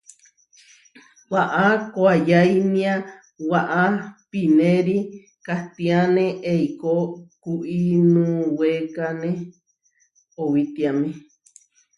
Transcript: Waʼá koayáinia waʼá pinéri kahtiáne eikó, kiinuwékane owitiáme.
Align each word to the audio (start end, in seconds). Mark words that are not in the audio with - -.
Waʼá 1.31 1.65
koayáinia 1.93 2.93
waʼá 3.51 3.83
pinéri 4.31 4.97
kahtiáne 5.45 6.25
eikó, 6.53 6.91
kiinuwékane 7.43 9.29
owitiáme. 10.41 11.09